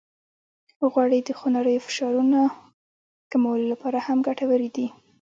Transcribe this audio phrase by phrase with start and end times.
[0.91, 2.53] غوړې د خونړیو فشارونو د
[3.31, 4.87] کمولو لپاره هم ګټورې دي.